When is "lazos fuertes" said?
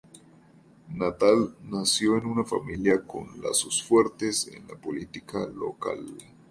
3.39-4.47